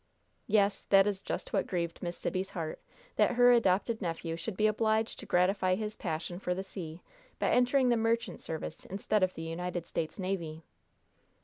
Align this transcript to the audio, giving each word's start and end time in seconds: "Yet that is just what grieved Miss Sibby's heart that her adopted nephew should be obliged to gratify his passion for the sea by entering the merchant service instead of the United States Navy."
"Yet 0.47 0.85
that 0.89 1.05
is 1.05 1.21
just 1.21 1.53
what 1.53 1.67
grieved 1.67 2.01
Miss 2.01 2.17
Sibby's 2.17 2.49
heart 2.49 2.81
that 3.17 3.33
her 3.33 3.51
adopted 3.51 4.01
nephew 4.01 4.35
should 4.35 4.57
be 4.57 4.65
obliged 4.65 5.19
to 5.19 5.27
gratify 5.27 5.75
his 5.75 5.95
passion 5.95 6.39
for 6.39 6.55
the 6.55 6.63
sea 6.63 7.03
by 7.37 7.51
entering 7.51 7.89
the 7.89 7.97
merchant 7.97 8.41
service 8.41 8.83
instead 8.85 9.21
of 9.21 9.35
the 9.35 9.43
United 9.43 9.85
States 9.85 10.17
Navy." 10.17 10.63